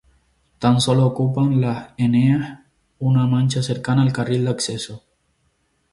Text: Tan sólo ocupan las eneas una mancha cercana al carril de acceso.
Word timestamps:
Tan 0.59 0.81
sólo 0.81 1.05
ocupan 1.05 1.61
las 1.61 1.91
eneas 1.95 2.57
una 2.97 3.27
mancha 3.27 3.61
cercana 3.61 4.01
al 4.01 4.11
carril 4.11 4.45
de 4.45 4.49
acceso. 4.49 5.03